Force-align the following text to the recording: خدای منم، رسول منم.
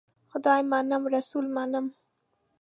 خدای 0.31 0.61
منم، 0.71 1.03
رسول 1.15 1.45
منم. 1.55 1.85